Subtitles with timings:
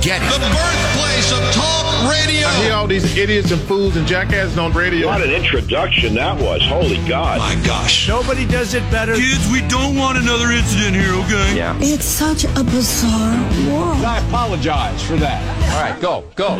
[0.00, 0.24] Getty.
[0.24, 2.46] The birthplace of talk radio.
[2.46, 5.08] I hear all these idiots and fools and jackasses on radio.
[5.08, 6.62] What an introduction that was.
[6.64, 7.38] Holy God.
[7.38, 8.08] My gosh.
[8.08, 9.14] Nobody does it better.
[9.14, 11.54] Kids, we don't want another incident here, okay?
[11.54, 11.76] Yeah.
[11.80, 13.36] It's such a bizarre
[13.68, 14.02] world.
[14.02, 15.42] I apologize for that.
[15.74, 16.56] All right, go, go.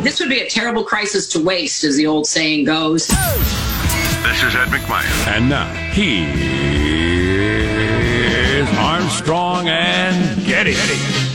[0.00, 3.08] This would be a terrible crisis to waste, as the old saying goes.
[3.08, 5.04] This is Ed McMahon.
[5.28, 6.38] And now, here's
[8.78, 10.72] Armstrong and Getty.
[10.72, 11.27] Getty.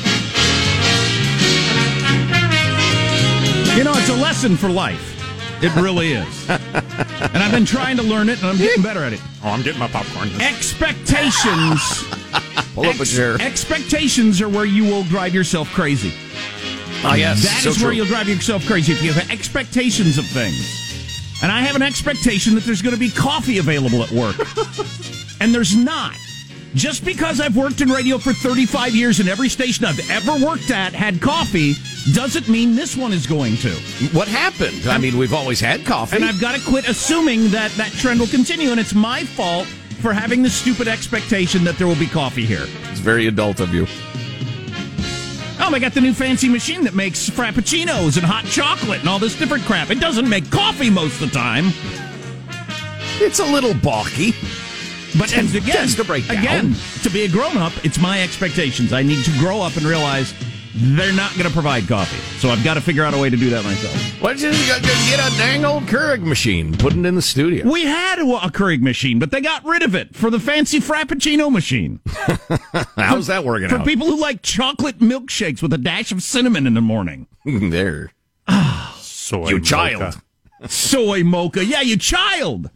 [3.75, 5.19] You know, it's a lesson for life.
[5.63, 6.49] It really is.
[6.49, 9.21] and I've been trying to learn it, and I'm getting better at it.
[9.43, 10.29] Oh, I'm getting my popcorn.
[10.39, 12.03] Expectations.
[12.75, 13.41] Pull up a chair.
[13.41, 16.13] Expectations are where you will drive yourself crazy.
[17.03, 17.41] Oh, yes.
[17.41, 17.97] That is so where true.
[17.97, 21.39] you'll drive yourself crazy if you have expectations of things.
[21.41, 24.35] And I have an expectation that there's going to be coffee available at work.
[25.41, 26.15] and there's not.
[26.75, 30.69] Just because I've worked in radio for 35 years and every station I've ever worked
[30.69, 31.73] at had coffee
[32.11, 33.71] doesn't mean this one is going to.
[34.11, 34.87] What happened?
[34.87, 36.17] I mean, we've always had coffee.
[36.17, 38.71] And I've got to quit assuming that that trend will continue.
[38.71, 39.67] And it's my fault
[40.01, 42.65] for having the stupid expectation that there will be coffee here.
[42.91, 43.87] it's very adult of you.
[45.65, 49.19] Oh, they got the new fancy machine that makes frappuccinos and hot chocolate and all
[49.19, 49.89] this different crap.
[49.91, 51.67] It doesn't make coffee most of the time.
[53.21, 54.33] It's a little balky.
[55.17, 56.37] But Tends- again, tends to break down.
[56.39, 58.91] again, to be a grown up, it's my expectations.
[58.91, 60.33] I need to grow up and realize
[60.75, 62.17] they're not going to provide coffee.
[62.39, 63.93] So I've got to figure out a way to do that myself.
[64.21, 67.69] Why don't you just get a dang old Keurig machine, put it in the studio?
[67.69, 70.79] We had a, a Keurig machine, but they got rid of it for the fancy
[70.79, 71.99] frappuccino machine.
[72.95, 73.85] How's that working For out?
[73.87, 77.27] people who like chocolate milkshakes with a dash of cinnamon in the morning.
[77.45, 78.11] there.
[78.97, 79.65] Soy You mocha.
[79.65, 80.21] child.
[80.69, 81.63] Soy mocha.
[81.65, 82.69] Yeah, you child.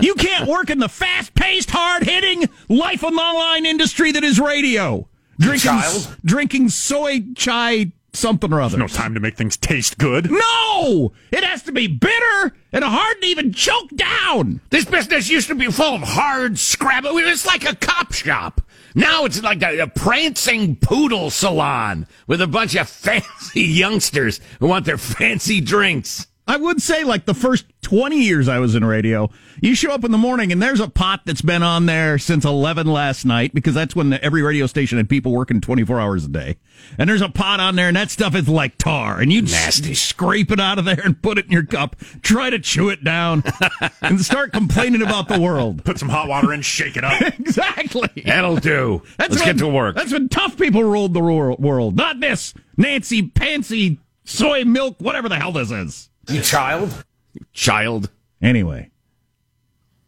[0.00, 4.22] you can't work in the fast paced, hard hitting, life on the line industry that
[4.24, 5.08] is radio.
[5.38, 6.16] Drinking, child?
[6.24, 8.78] drinking soy chai something or other.
[8.78, 10.30] No time to make things taste good.
[10.30, 11.12] No!
[11.30, 14.60] It has to be bitter and hard to even choke down.
[14.70, 17.04] This business used to be full of hard scrap.
[17.06, 18.60] It's like a cop shop.
[18.94, 24.68] Now it's like a, a prancing poodle salon with a bunch of fancy youngsters who
[24.68, 26.26] want their fancy drinks.
[26.46, 29.30] I would say, like the first 20 years I was in radio,
[29.62, 32.44] you show up in the morning and there's a pot that's been on there since
[32.44, 36.26] 11 last night because that's when the, every radio station had people working 24 hours
[36.26, 36.56] a day.
[36.98, 39.20] And there's a pot on there and that stuff is like tar.
[39.20, 39.94] And you Nasty.
[39.94, 43.02] scrape it out of there and put it in your cup, try to chew it
[43.02, 43.42] down,
[44.02, 45.82] and start complaining about the world.
[45.84, 47.22] Put some hot water in, shake it up.
[47.44, 48.22] Exactly.
[48.24, 49.02] That'll do.
[49.16, 49.94] That's Let's when- get to work.
[49.96, 55.28] That's when tough people ruled the wor- world, not this Nancy Pansy soy milk, whatever
[55.28, 56.08] the hell this is.
[56.28, 57.04] You child.
[57.52, 58.10] Child.
[58.40, 58.90] Anyway,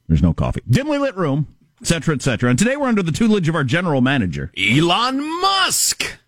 [0.08, 0.62] there's no coffee.
[0.68, 2.50] Dimly lit room, etc., etc.
[2.50, 4.52] And today we're under the tutelage of our general manager.
[4.56, 6.18] Elon Musk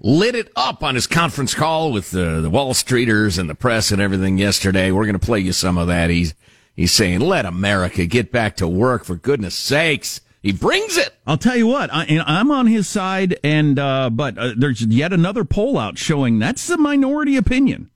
[0.00, 3.90] lit it up on his conference call with the, the Wall Streeters and the press
[3.90, 4.90] and everything yesterday.
[4.90, 6.10] We're going to play you some of that.
[6.10, 6.34] He's
[6.74, 11.14] he's saying, "Let America get back to work for goodness sakes." He brings it.
[11.24, 15.12] I'll tell you what, I, I'm on his side, and uh, but uh, there's yet
[15.12, 17.90] another poll out showing that's the minority opinion.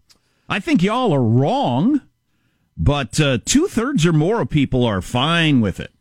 [0.49, 2.03] I think y'all are wrong,
[2.77, 5.93] but uh, two thirds or more of people are fine with it.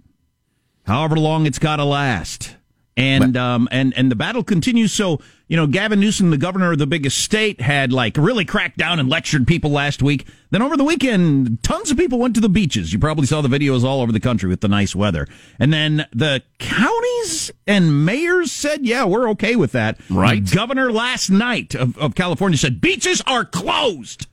[0.86, 2.56] However long it's got to last,
[2.96, 4.94] and um, and and the battle continues.
[4.94, 8.78] So you know, Gavin Newsom, the governor of the biggest state, had like really cracked
[8.78, 10.26] down and lectured people last week.
[10.50, 12.94] Then over the weekend, tons of people went to the beaches.
[12.94, 15.28] You probably saw the videos all over the country with the nice weather.
[15.60, 20.50] And then the counties and mayors said, "Yeah, we're okay with that." Right.
[20.50, 24.28] Governor last night of, of California said beaches are closed.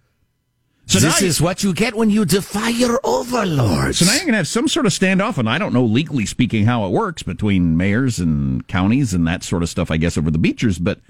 [0.92, 3.98] So this you- is what you get when you defy your overlords.
[3.98, 6.26] so now you're going to have some sort of standoff, and I don't know legally
[6.26, 9.90] speaking how it works between mayors and counties and that sort of stuff.
[9.90, 11.00] I guess over the beaches, but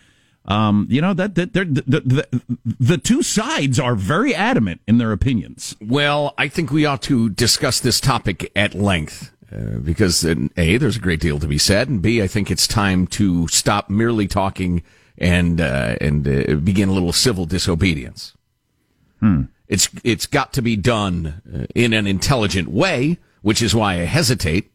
[0.45, 4.99] um, you know that, that they're- the, the the two sides are very adamant in
[4.99, 5.77] their opinions.
[5.81, 10.77] Well, I think we ought to discuss this topic at length uh, because uh, a
[10.79, 13.89] there's a great deal to be said, and b I think it's time to stop
[13.91, 14.83] merely talking
[15.19, 18.35] and uh, and uh, begin a little civil disobedience.
[19.73, 24.05] It's it's got to be done uh, in an intelligent way, which is why I
[24.05, 24.71] hesitate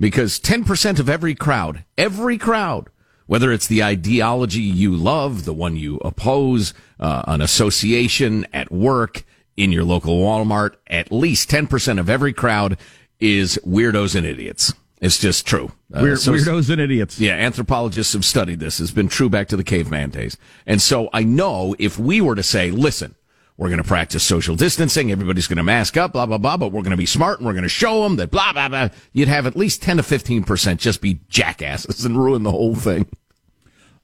[0.00, 2.88] because 10% of every crowd, every crowd,
[3.26, 9.24] whether it's the ideology you love, the one you oppose, uh, an association at work,
[9.56, 12.78] in your local Walmart, at least 10% of every crowd
[13.18, 14.72] is weirdos and idiots.
[15.00, 15.72] It's just true.
[15.92, 17.18] Uh, Weird, so- weirdos and idiots.
[17.18, 18.78] yeah, anthropologists have studied this.
[18.78, 20.36] It's been true back to the caveman days.
[20.64, 23.16] And so I know if we were to say, listen,
[23.58, 26.68] we're going to practice social distancing, everybody's going to mask up, blah, blah, blah, but
[26.72, 28.88] we're going to be smart and we're going to show them that blah, blah, blah,
[29.12, 33.06] you'd have at least 10 to 15% just be jackasses and ruin the whole thing.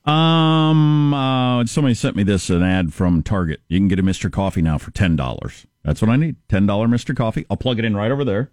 [0.05, 3.61] Um, uh, somebody sent me this an ad from Target.
[3.69, 5.67] You can get a Mister Coffee now for ten dollars.
[5.83, 6.37] That's what I need.
[6.49, 7.47] Ten dollar Mister Coffee.
[7.49, 8.51] I'll plug it in right over there,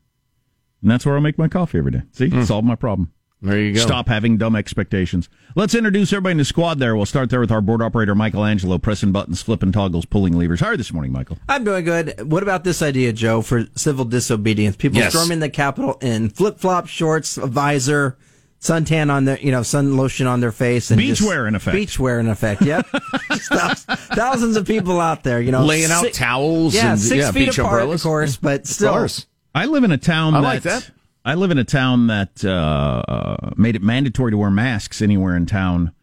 [0.82, 2.04] and that's where I'll make my coffee every day.
[2.14, 2.46] See, Mm.
[2.46, 3.12] solve my problem.
[3.44, 3.80] There you go.
[3.82, 5.28] Stop having dumb expectations.
[5.56, 6.96] Let's introduce everybody in the squad there.
[6.96, 10.60] We'll start there with our board operator, Michelangelo, pressing buttons, flipping toggles, pulling levers.
[10.60, 11.40] How are you this morning, Michael?
[11.50, 12.30] I'm doing good.
[12.32, 14.76] What about this idea, Joe, for civil disobedience?
[14.76, 15.14] People Yes.
[15.14, 18.16] storming the Capitol in flip flop shorts, a visor,
[18.62, 21.76] suntan on their, you know, sun lotion on their face, and just- Beachwear in effect.
[21.76, 22.62] Beachwear in effect.
[22.62, 22.86] Yep.
[23.32, 27.32] Just thousands of people out there, you know, Laying out towels Yeah, and- six yeah,
[27.32, 28.02] feet beach apart, umbrellas.
[28.02, 29.08] of course, but still.
[29.56, 30.92] I live in a town I that, like that.
[31.24, 35.36] I live in a town that uh, uh, made it mandatory to wear masks anywhere
[35.36, 35.94] in town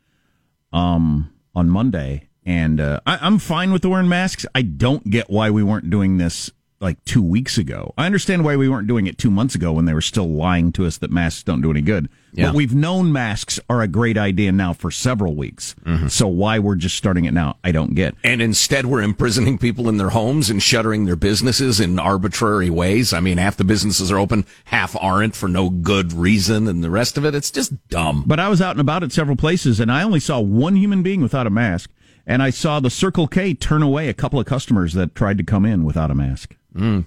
[0.72, 4.46] um, on Monday, and uh, I, I'm fine with wearing masks.
[4.54, 7.92] I don't get why we weren't doing this like two weeks ago.
[7.98, 10.72] I understand why we weren't doing it two months ago when they were still lying
[10.72, 12.08] to us that masks don't do any good.
[12.32, 12.46] Yeah.
[12.46, 15.74] But we've known masks are a great idea now for several weeks.
[15.84, 16.08] Mm-hmm.
[16.08, 18.14] So why we're just starting it now, I don't get.
[18.22, 23.12] And instead, we're imprisoning people in their homes and shuttering their businesses in arbitrary ways.
[23.12, 26.90] I mean, half the businesses are open, half aren't for no good reason, and the
[26.90, 28.24] rest of it, it's just dumb.
[28.26, 31.02] But I was out and about at several places, and I only saw one human
[31.02, 31.90] being without a mask.
[32.28, 35.44] And I saw the Circle K turn away a couple of customers that tried to
[35.44, 36.54] come in without a mask.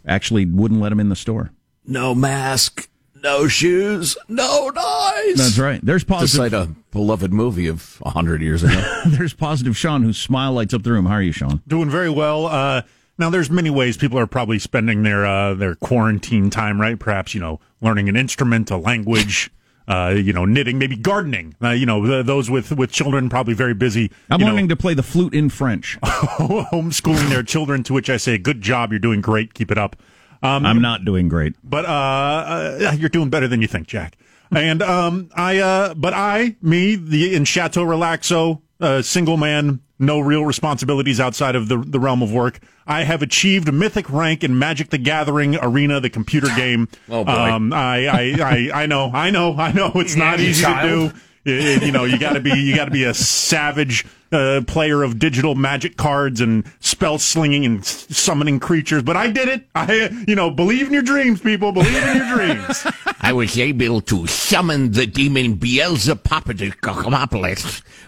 [0.05, 1.51] Actually, wouldn't let them in the store.
[1.85, 2.89] No mask,
[3.23, 5.37] no shoes, no dice.
[5.37, 5.79] That's right.
[5.81, 6.51] There's To positive.
[6.51, 9.01] cite a beloved movie of a hundred years ago.
[9.07, 11.05] There's positive Sean, whose smile lights up the room.
[11.05, 11.61] How are you, Sean?
[11.67, 12.47] Doing very well.
[12.47, 12.81] Uh,
[13.17, 16.97] now, there's many ways people are probably spending their uh, their quarantine time, right?
[16.99, 19.51] Perhaps you know, learning an instrument, a language.
[19.91, 21.53] Uh, you know, knitting, maybe gardening.
[21.61, 24.09] Uh, you know, th- those with, with children probably very busy.
[24.29, 25.99] I'm you know, learning to play the flute in French.
[26.03, 27.83] homeschooling their children.
[27.83, 29.53] To which I say, good job, you're doing great.
[29.53, 29.97] Keep it up.
[30.41, 31.55] Um, I'm not doing great.
[31.63, 34.15] but uh, uh, you're doing better than you think, Jack.
[34.53, 40.19] And um, I, uh, but I, me, the in Chateau Relaxo, uh, single man, no
[40.19, 42.59] real responsibilities outside of the the realm of work.
[42.87, 46.87] I have achieved mythic rank in Magic: The Gathering Arena, the computer game.
[47.09, 47.31] Oh, boy.
[47.31, 48.35] Um, I, I,
[48.73, 49.91] I, I know, I know, I know.
[49.95, 51.11] It's not easy child.
[51.11, 51.21] to do.
[51.43, 54.61] It- it- you know, you got to be you got to be a savage uh,
[54.67, 59.03] player of digital magic cards and spell slinging and s- summoning creatures.
[59.03, 59.67] But I did it.
[59.75, 61.71] I, you know, believe in your dreams, people.
[61.71, 62.87] Believe in your dreams.
[63.21, 66.47] I was able to summon the demon Beelzebub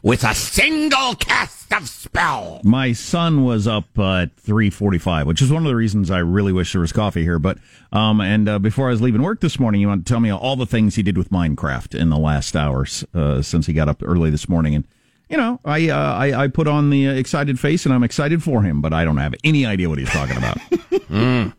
[0.02, 2.62] with a single cast of spell.
[2.64, 6.52] My son was up uh, at 3:45, which is one of the reasons I really
[6.52, 7.40] wish there was coffee here.
[7.40, 7.58] But
[7.92, 10.32] um, and uh, before I was leaving work this morning, you want to tell me
[10.32, 13.90] all the things he did with Minecraft in the last hours uh, since he got
[13.90, 14.76] up early this morning.
[14.76, 14.86] And
[15.30, 18.44] you know, I uh, I, I put on the uh, excited face, and I'm excited
[18.44, 20.58] for him, but I don't have any idea what he's talking about.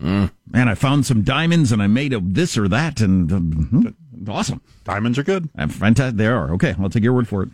[0.00, 3.96] And I found some diamonds, and I made a this or that, and um,
[4.28, 4.60] awesome.
[4.84, 5.48] Diamonds are good.
[5.56, 6.16] Uh, Fantastic.
[6.16, 6.52] They are.
[6.54, 7.50] Okay, I'll take your word for it.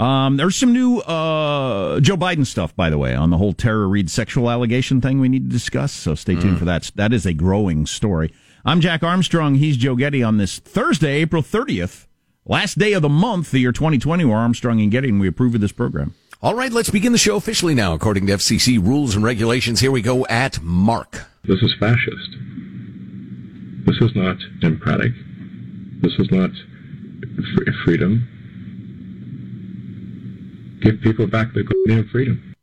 [0.00, 3.86] Um, there's some new uh, Joe Biden stuff, by the way, on the whole Tara
[3.86, 5.92] Reade sexual allegation thing we need to discuss.
[5.92, 6.90] So stay tuned for that.
[6.94, 8.32] That is a growing story.
[8.64, 9.56] I'm Jack Armstrong.
[9.56, 12.06] He's Joe Getty on this Thursday, April 30th,
[12.44, 15.54] last day of the month, the year 2020, where Armstrong and Getty, and we approve
[15.54, 16.14] of this program.
[16.42, 17.92] All right, let's begin the show officially now.
[17.92, 21.24] According to FCC rules and regulations, here we go at Mark.
[21.44, 22.36] This is fascist.
[23.86, 25.12] This is not democratic.
[26.02, 26.50] This is not
[27.84, 28.26] freedom.
[30.80, 32.54] Give people back their goddamn freedom.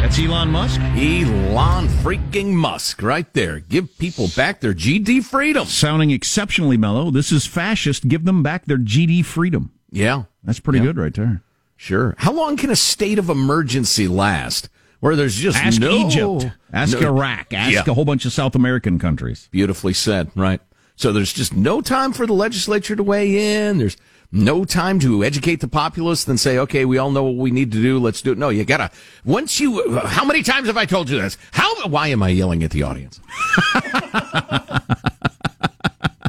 [0.00, 0.80] That's Elon Musk.
[0.80, 3.60] Elon freaking Musk, right there.
[3.60, 5.66] Give people back their GD freedom.
[5.66, 7.10] Sounding exceptionally mellow.
[7.10, 8.08] This is fascist.
[8.08, 9.70] Give them back their GD freedom.
[9.92, 10.86] Yeah, That's pretty Yeah.
[10.86, 11.42] good right there.
[11.76, 12.14] sure.
[12.18, 14.68] How long can a state of emergency last?
[15.00, 16.52] Where there's just Ask no Egypt.
[16.72, 17.52] Ask no- Iraq.
[17.54, 17.82] Ask Yeah.
[17.86, 19.48] a whole bunch of South American countries.
[19.50, 20.60] Beautifully said, right?
[20.96, 23.78] So there's just no time for the legislature to weigh in.
[23.78, 23.96] There's
[24.32, 27.72] no time to educate the populace and say, okay, we all know what we need
[27.72, 27.98] to do.
[27.98, 28.38] Let's do it.
[28.38, 28.90] No, you gotta,
[29.24, 31.36] once you, how many times have I told you this?
[31.52, 33.20] How, why am I yelling at the audience?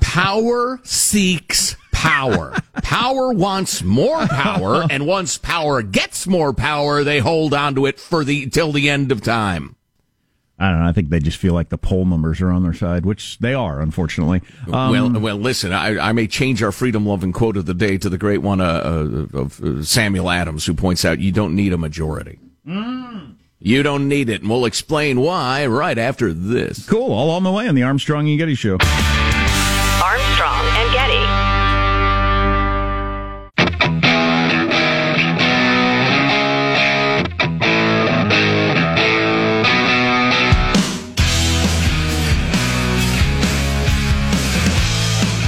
[0.01, 2.55] power seeks power.
[2.81, 7.99] Power wants more power, and once power gets more power, they hold on to it
[7.99, 9.75] for the, till the end of time.
[10.61, 10.87] I don't know.
[10.87, 13.55] I think they just feel like the poll numbers are on their side, which they
[13.55, 14.43] are, unfortunately.
[14.71, 15.73] Um, well, well, listen.
[15.73, 18.65] I, I may change our freedom-loving quote of the day to the great one uh,
[19.33, 22.37] uh, of uh, Samuel Adams, who points out you don't need a majority.
[23.63, 26.87] You don't need it, and we'll explain why right after this.
[26.87, 27.11] cool.
[27.11, 28.77] All on the way on the Armstrong and Getty Show.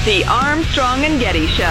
[0.05, 1.63] The Armstrong and Getty Show.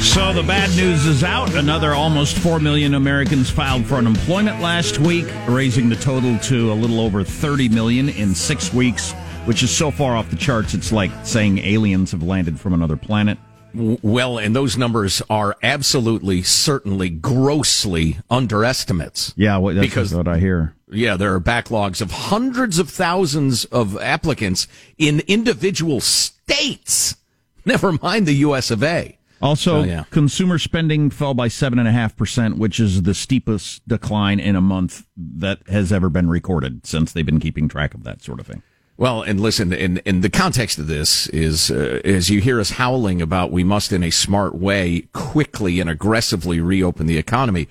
[0.00, 1.54] So the bad news is out.
[1.54, 6.74] Another almost 4 million Americans filed for unemployment last week, raising the total to a
[6.74, 9.12] little over 30 million in six weeks,
[9.44, 12.96] which is so far off the charts, it's like saying aliens have landed from another
[12.96, 13.38] planet.
[13.74, 19.32] Well, and those numbers are absolutely, certainly, grossly underestimates.
[19.36, 20.74] Yeah, well, that's Because- what I hear.
[20.92, 24.66] Yeah, there are backlogs of hundreds of thousands of applicants
[24.98, 27.16] in individual states.
[27.64, 28.70] Never mind the U.S.
[28.72, 29.16] of A.
[29.42, 30.04] Also, yeah.
[30.10, 35.92] consumer spending fell by 7.5%, which is the steepest decline in a month that has
[35.92, 38.62] ever been recorded since they've been keeping track of that sort of thing.
[39.00, 42.72] Well, and listen, in, in the context of this is, uh, as you hear us
[42.72, 47.66] howling about we must in a smart way quickly and aggressively reopen the economy.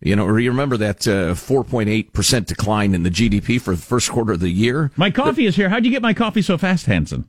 [0.00, 4.32] You know, you remember that uh, 4.8% decline in the GDP for the first quarter
[4.32, 4.90] of the year?
[4.96, 5.68] My coffee is here.
[5.68, 7.28] How'd you get my coffee so fast, Hanson?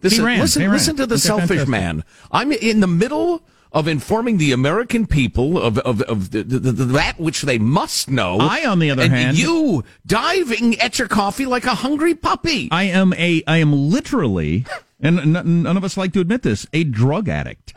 [0.00, 0.38] This He is- ran.
[0.38, 0.76] Listen, He ran.
[0.76, 1.68] listen to the Okay, selfish fantastic.
[1.68, 2.04] man.
[2.30, 6.84] I'm in the middle of informing the American people of of, of the, the, the,
[6.84, 8.38] that which they must know.
[8.40, 12.68] I, on the other and hand- you diving at your coffee like a hungry puppy.
[12.70, 14.64] I am a, I am literally,
[15.00, 17.74] and n- none of us like to admit this, a drug addict.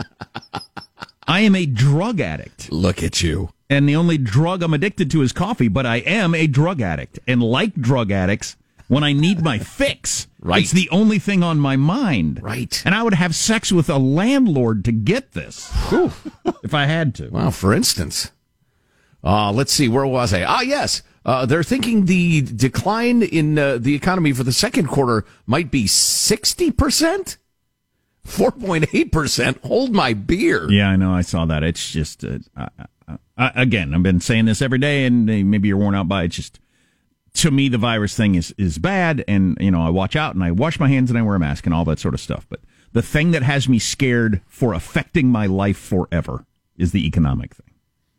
[1.28, 2.72] I am a drug addict.
[2.72, 3.50] Look at you.
[3.70, 7.18] And the only drug I'm addicted to is coffee, but I am a drug addict.
[7.28, 8.56] And like drug addicts,
[8.88, 10.62] when I need my fix, Right.
[10.62, 12.44] it's the only thing on my mind.
[12.44, 12.82] Right.
[12.86, 15.72] And I would have sex with a landlord to get this
[16.64, 17.30] if I had to.
[17.30, 18.32] Well, for instance,
[19.24, 20.44] uh, let's see, where was I?
[20.44, 21.02] Ah, yes.
[21.26, 25.86] Uh, they're thinking the decline in uh, the economy for the second quarter might be
[25.86, 27.38] 60%?
[28.28, 29.62] 4.8%.
[29.64, 30.70] Hold my beer.
[30.70, 31.14] Yeah, I know.
[31.14, 31.64] I saw that.
[31.64, 32.68] It's just, uh, uh,
[33.38, 36.24] uh, again, I've been saying this every day, and uh, maybe you're worn out by
[36.24, 36.26] it.
[36.26, 36.60] It's just,
[37.36, 40.44] to me, the virus thing is, is bad, and, you know, I watch out and
[40.44, 42.46] I wash my hands and I wear a mask and all that sort of stuff.
[42.50, 42.60] But
[42.92, 46.46] the thing that has me scared for affecting my life forever
[46.78, 47.72] is the economic thing.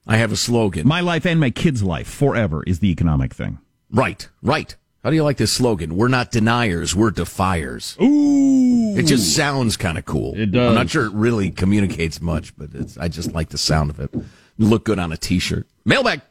[0.07, 0.87] I have a slogan.
[0.87, 3.59] My life and my kids' life forever is the economic thing.
[3.91, 4.75] Right, right.
[5.03, 5.97] How do you like this slogan?
[5.97, 7.97] We're not deniers, we're defiers.
[8.01, 8.97] Ooh.
[8.97, 10.35] It just sounds kind of cool.
[10.35, 10.69] It does.
[10.69, 14.01] I'm not sure it really communicates much, but it's, I just like the sound of
[14.01, 14.15] it.
[14.59, 15.67] Look good on a t-shirt.
[15.85, 16.23] Mailbag.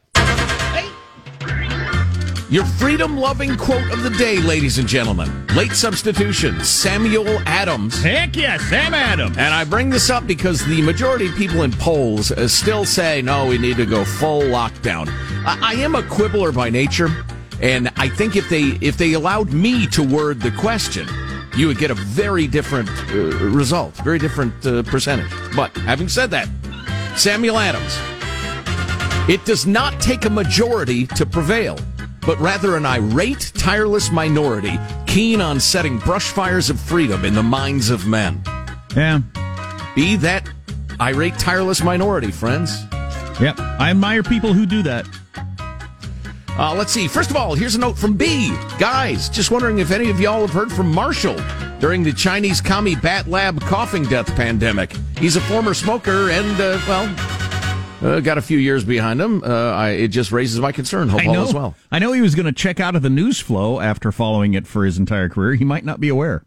[2.50, 5.46] Your freedom loving quote of the day, ladies and gentlemen.
[5.54, 8.02] Late substitution, Samuel Adams.
[8.02, 9.38] Heck yes, Sam Adams.
[9.38, 13.22] And I bring this up because the majority of people in polls uh, still say,
[13.22, 15.08] no, we need to go full lockdown.
[15.46, 17.08] I, I am a quibbler by nature,
[17.62, 21.08] and I think if they if they allowed me to word the question,
[21.56, 23.14] you would get a very different uh,
[23.48, 25.32] result, very different uh, percentage.
[25.56, 26.48] But having said that,
[27.16, 27.98] Samuel Adams,
[29.30, 31.78] it does not take a majority to prevail,
[32.26, 37.42] but rather an irate, tireless minority keen on setting brush fires of freedom in the
[37.42, 38.42] minds of men.
[38.96, 39.20] Yeah.
[39.94, 40.48] Be that
[41.00, 42.84] irate, tireless minority, friends.
[43.40, 43.58] Yep.
[43.60, 45.06] I admire people who do that.
[46.56, 47.08] Uh, let's see.
[47.08, 48.56] First of all, here's a note from B.
[48.78, 51.36] Guys, just wondering if any of y'all have heard from Marshall
[51.80, 54.92] during the Chinese commie Bat Lab coughing death pandemic.
[55.18, 57.06] He's a former smoker and, uh, well,
[58.04, 59.42] uh, got a few years behind him.
[59.42, 61.08] Uh, I, it just raises my concern.
[61.08, 61.74] Hope I all is well.
[61.90, 64.66] I know he was going to check out of the news flow after following it
[64.66, 65.54] for his entire career.
[65.54, 66.44] He might not be aware.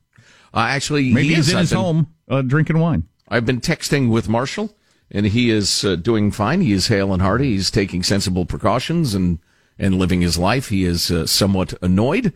[0.53, 1.51] Uh, actually, Maybe he he's is.
[1.53, 3.07] in I've his been- home uh, drinking wine.
[3.27, 4.75] I've been texting with Marshall,
[5.11, 6.61] and he is uh, doing fine.
[6.61, 7.51] He is hale and hearty.
[7.51, 9.39] He's taking sensible precautions and
[9.79, 10.69] and living his life.
[10.69, 12.33] He is uh, somewhat annoyed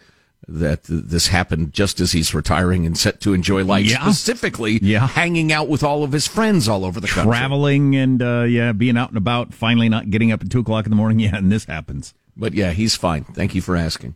[0.47, 4.01] that th- this happened just as he's retiring and set to enjoy life, Yeah.
[4.03, 5.07] specifically Yeah.
[5.07, 7.31] hanging out with all of his friends all over the country.
[7.31, 10.85] Traveling and, uh, yeah, being out and about, finally not getting up at 2 o'clock
[10.85, 11.19] in the morning.
[11.21, 12.13] Yeah, and this happens.
[12.35, 13.23] But yeah, he's fine.
[13.23, 14.15] Thank you for asking.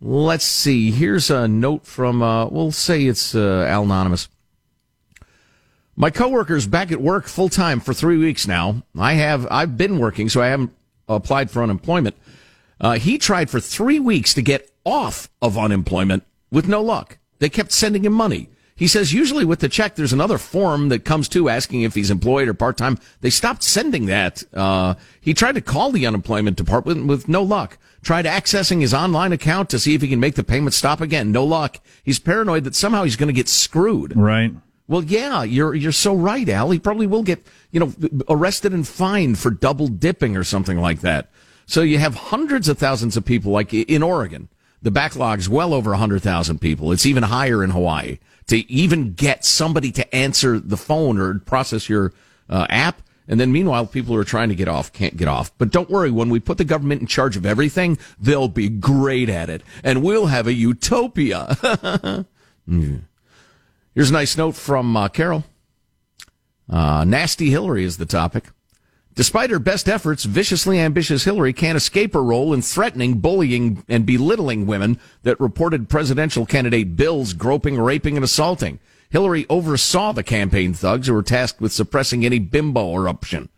[0.00, 0.90] Let's see.
[0.90, 4.28] Here's a note from, uh, we'll say it's uh, Al Anonymous.
[5.96, 8.82] My coworker's back at work full time for three weeks now.
[8.98, 10.72] I have, I've been working, so I haven't
[11.08, 12.16] applied for unemployment.
[12.80, 17.18] Uh, he tried for three weeks to get off of unemployment with no luck.
[17.38, 18.48] They kept sending him money.
[18.76, 22.10] He says usually with the check, there's another form that comes to asking if he's
[22.10, 22.98] employed or part time.
[23.20, 24.42] They stopped sending that.
[24.52, 27.78] Uh, he tried to call the unemployment department with no luck.
[28.02, 31.30] Tried accessing his online account to see if he can make the payment stop again.
[31.30, 31.78] No luck.
[32.02, 34.16] He's paranoid that somehow he's going to get screwed.
[34.16, 34.52] Right.
[34.86, 36.70] Well, yeah, you're you're so right, Al.
[36.70, 37.94] He probably will get you know
[38.28, 41.30] arrested and fined for double dipping or something like that.
[41.66, 44.50] So you have hundreds of thousands of people, like in Oregon,
[44.84, 46.92] the backlog's well over hundred thousand people.
[46.92, 48.18] It's even higher in Hawaii.
[48.48, 52.12] To even get somebody to answer the phone or process your
[52.50, 55.50] uh, app, and then meanwhile, people who are trying to get off can't get off.
[55.56, 59.30] But don't worry, when we put the government in charge of everything, they'll be great
[59.30, 61.56] at it, and we'll have a utopia.
[62.66, 65.44] Here's a nice note from uh, Carol.
[66.68, 68.44] Uh, nasty Hillary is the topic.
[69.14, 74.04] Despite her best efforts, viciously ambitious Hillary can't escape her role in threatening, bullying, and
[74.04, 78.80] belittling women that reported presidential candidate Bill's groping, raping, and assaulting.
[79.10, 83.48] Hillary oversaw the campaign thugs who were tasked with suppressing any bimbo eruption.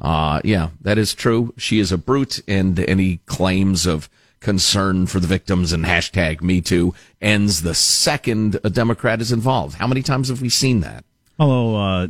[0.00, 1.52] Uh, yeah, that is true.
[1.58, 4.08] She is a brute, and any claims of
[4.40, 9.76] concern for the victims and hashtag Me Too ends the second a Democrat is involved.
[9.76, 11.04] How many times have we seen that?
[11.38, 12.06] Although, uh,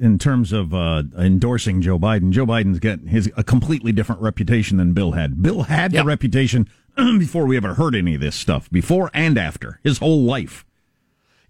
[0.00, 4.76] in terms of uh, endorsing Joe Biden, Joe Biden's got his a completely different reputation
[4.76, 5.42] than Bill had.
[5.42, 6.02] Bill had Yep.
[6.02, 10.22] the reputation before we ever heard any of this stuff, before and after his whole
[10.24, 10.64] life.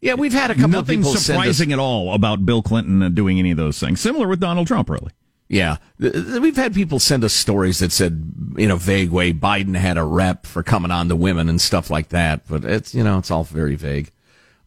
[0.00, 3.08] Yeah, we've had a couple Nothing of people surprising at all about Bill Clinton uh,
[3.08, 4.00] doing any of those things.
[4.00, 5.10] Similar with Donald Trump, really.
[5.48, 5.76] Yeah.
[5.98, 10.04] We've had people send us stories that said, in a vague way, Biden had a
[10.04, 12.46] rep for coming on to women and stuff like that.
[12.48, 14.10] But it's, you know, it's all very vague.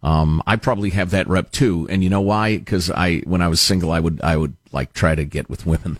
[0.01, 1.87] Um, I probably have that rep too.
[1.89, 2.61] And you know why?
[2.65, 5.65] Cause I, when I was single, I would, I would like try to get with
[5.65, 5.99] women.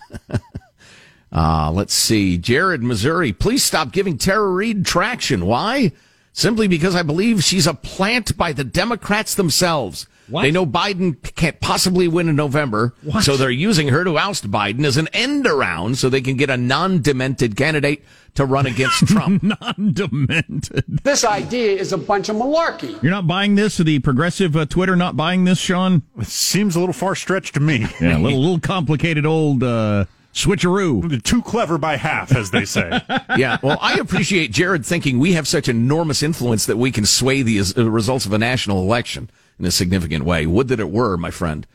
[1.31, 2.37] uh, let's see.
[2.37, 5.45] Jared, Missouri, please stop giving Tara Reade traction.
[5.45, 5.91] Why?
[6.31, 10.07] Simply because I believe she's a plant by the Democrats themselves.
[10.31, 14.85] They know Biden can't possibly win in November, so they're using her to oust Biden
[14.85, 18.03] as an end around so they can get a non-demented candidate
[18.35, 19.43] to run against Trump.
[19.43, 20.83] non-demented.
[21.03, 23.01] This idea is a bunch of malarkey.
[23.01, 23.77] You're not buying this?
[23.77, 26.03] The progressive uh, Twitter not buying this, Sean?
[26.17, 27.87] It seems a little far stretched to me.
[27.99, 31.21] Yeah, a little, little complicated old uh, switcheroo.
[31.23, 33.01] Too clever by half, as they say.
[33.37, 37.41] yeah, well, I appreciate Jared thinking we have such enormous influence that we can sway
[37.41, 39.29] the uh, results of a national election
[39.59, 40.45] in a significant way.
[40.45, 41.67] Would that it were, my friend.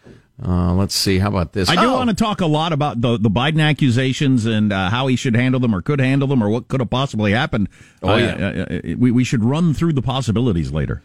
[0.45, 1.19] Uh, let's see.
[1.21, 1.69] How about this?
[1.69, 4.91] I do Oh, want to talk a lot about the, the Biden accusations and uh,
[4.91, 7.69] how he should handle them or could handle them or what could have possibly happened.
[8.03, 8.35] Oh, Uh, yeah.
[8.35, 11.03] uh, uh, we, we should run through the possibilities later.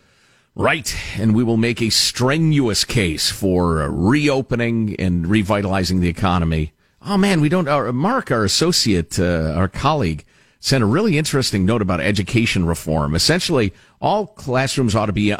[0.56, 0.96] Right.
[1.18, 6.74] And we will make a strenuous case for uh, reopening and revitalizing the economy.
[7.06, 10.26] Oh man, we don't, our, Mark, our associate, uh, our colleague,
[10.60, 13.16] sent a really interesting note about education reform.
[13.16, 15.38] Essentially, all classrooms ought to be, uh,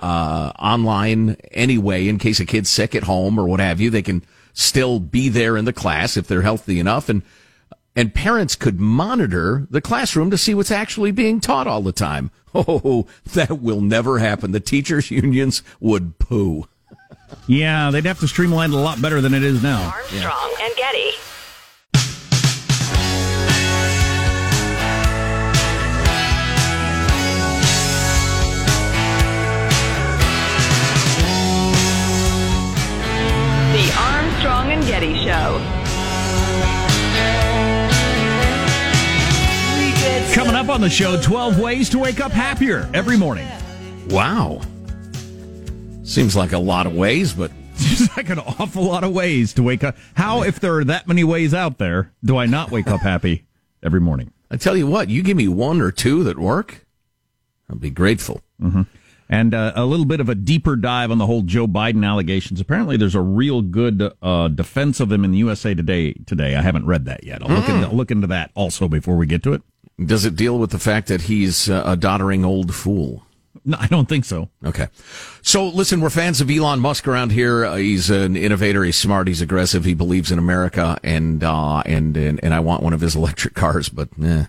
[0.60, 3.90] online anyway in case a kid's sick at home or what have you.
[3.90, 7.22] They can still be there in the class if they're healthy enough and,
[7.96, 12.32] and parents could monitor the classroom to see what's actually being taught all the time.
[12.56, 14.54] Oh, that will never happen.
[14.54, 16.68] The teachers' unions would poo.
[17.46, 19.92] Yeah, they'd have to streamline it a lot better than it is now.
[19.94, 21.12] Armstrong and Getty.
[34.90, 35.62] Getty Show.
[40.34, 43.48] Coming up on the show, 12 ways to wake up happier every morning.
[44.08, 44.62] Wow.
[46.02, 49.62] Seems like a lot of ways, but Seems like an awful lot of ways to
[49.62, 49.96] wake up.
[50.16, 53.46] How, if there are that many ways out there, do I not wake up happy
[53.84, 54.34] every morning?
[54.50, 56.88] I tell you what, you give me one or two that work,
[57.70, 58.42] I'll be grateful.
[58.60, 58.82] Mm-hmm.
[59.30, 62.60] And uh, a little bit of a deeper dive on the whole Joe Biden allegations.
[62.60, 66.14] Apparently, there's a real good uh, defense of him in the USA Today.
[66.26, 67.44] Today, I haven't read that yet.
[67.44, 69.62] I'll look, into, I'll look into that also before we get to it.
[70.04, 73.24] Does it deal with the fact that he's uh, a doddering old fool?
[73.66, 74.50] No, I don't think so.
[74.66, 74.88] Okay.
[75.42, 77.66] So listen, we're fans of Elon Musk around here.
[77.66, 78.84] Uh, he's an innovator.
[78.84, 79.28] He's smart.
[79.28, 79.86] He's aggressive.
[79.86, 83.54] He believes in America, and uh, and and and I want one of his electric
[83.54, 84.46] cars, but eh.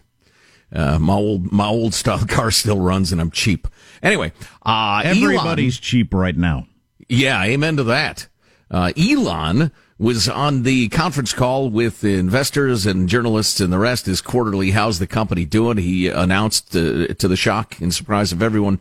[0.72, 3.66] Uh, my old my old style car still runs, and I'm cheap.
[4.02, 4.32] Anyway,
[4.64, 6.66] uh, Everybody's Elon, cheap right now.
[7.08, 8.28] yeah, amen to that.
[8.70, 14.06] Uh, Elon was on the conference call with investors and journalists and the rest.
[14.06, 15.76] His quarterly, how's the company doing?
[15.76, 18.78] He announced uh, to the shock and surprise of everyone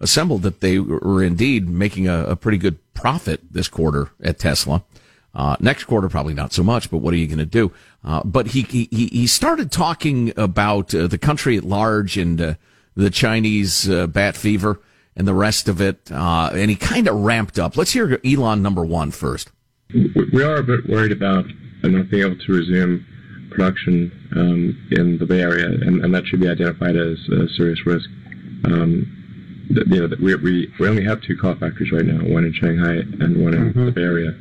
[0.00, 4.82] assembled that they were indeed making a, a pretty good profit this quarter at Tesla.
[5.34, 7.70] Uh, next quarter, probably not so much, but what are you going to do?
[8.02, 12.54] Uh, but he, he, he started talking about uh, the country at large and uh,
[12.96, 14.80] the Chinese uh, bat fever
[15.14, 16.10] and the rest of it.
[16.10, 17.76] Uh, and he kind of ramped up.
[17.76, 19.50] Let's hear Elon number one first.
[19.92, 21.44] We we are a bit worried about
[21.82, 23.06] not being able to resume
[23.50, 27.84] production um, in the Bay Area, and, and that should be identified as a serious
[27.86, 28.08] risk.
[28.64, 32.18] Um, th- you know, that we, we, we only have two car factories right now,
[32.32, 34.32] one in Shanghai and one in the Bay Area.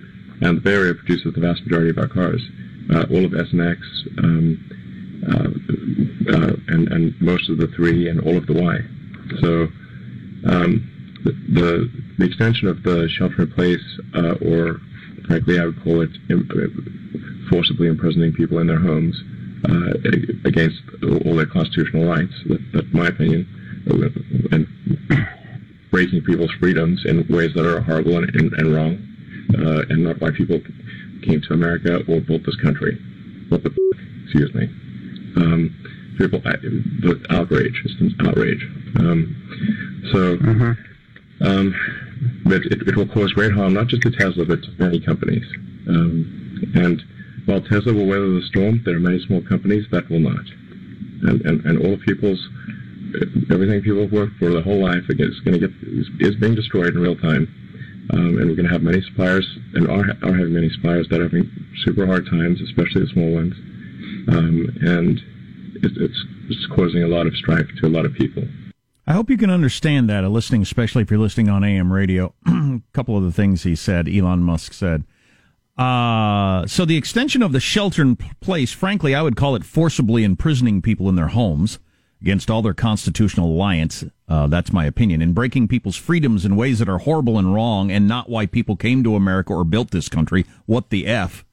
[0.42, 2.42] And the Bay Area produces the vast majority of our cars.
[2.94, 3.80] Uh, all of S and X,
[4.20, 4.78] um,
[5.28, 8.80] uh, uh, and, and most of the 3 and all of the Y.
[9.42, 9.68] So
[10.50, 13.84] um, the, the, the extension of the shelter in place,
[14.16, 14.80] uh, or
[15.26, 16.38] frankly, I would call it uh,
[17.50, 19.22] forcibly imprisoning people in their homes
[19.68, 19.92] uh,
[20.46, 20.80] against
[21.26, 22.34] all their constitutional rights.
[22.46, 23.48] That, that's my opinion,
[24.52, 24.68] and
[25.92, 29.07] breaking people's freedoms in ways that are horrible and, and, and wrong,
[29.58, 30.60] uh, and not why people
[31.24, 32.98] came to America or built this country.
[33.50, 34.66] What the f- excuse me.
[35.38, 38.64] Um, people, the outrage, it's outrage.
[39.00, 39.36] Um,
[40.12, 40.38] so,
[41.48, 41.76] um,
[42.46, 45.46] but it, it will cause great harm not just to Tesla but to many companies.
[45.88, 47.02] Um, and
[47.46, 50.46] while Tesla will weather the storm, there are many small companies that will not.
[51.24, 52.48] And, and, and all the people's
[53.52, 56.56] everything people have worked for their whole life is going to get is, is being
[56.56, 57.48] destroyed in real time.
[58.14, 61.20] Um, and we're going to have many suppliers, and are, are having many suppliers that
[61.20, 61.50] are having
[61.84, 63.54] super hard times, especially the small ones.
[64.30, 65.20] Um, and
[65.84, 68.44] it, it's, it's causing a lot of strife to a lot of people.
[69.06, 72.34] I hope you can understand that, listening, especially if you're listening on AM radio.
[72.46, 75.04] a couple of the things he said, Elon Musk said.
[75.78, 80.24] Uh, so the extension of the shelter in place, frankly, I would call it forcibly
[80.24, 81.80] imprisoning people in their homes
[82.22, 84.04] against all their constitutional alliance.
[84.28, 85.22] Uh, that's my opinion.
[85.22, 88.76] And breaking people's freedoms in ways that are horrible and wrong and not why people
[88.76, 90.46] came to America or built this country.
[90.66, 91.46] What the F?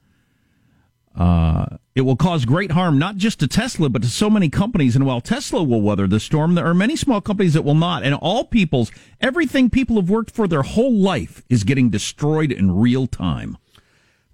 [1.15, 4.97] Uh, it will cause great harm not just to Tesla, but to so many companies.
[4.97, 8.03] And while Tesla will weather the storm, there are many small companies that will not.
[8.03, 12.75] And all people's, everything people have worked for their whole life is getting destroyed in
[12.75, 13.57] real time.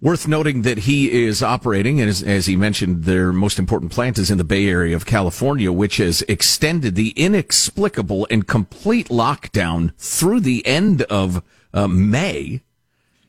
[0.03, 4.31] Worth noting that he is operating, as, as, he mentioned, their most important plant is
[4.31, 10.41] in the Bay Area of California, which has extended the inexplicable and complete lockdown through
[10.41, 11.43] the end of
[11.75, 12.63] uh, May,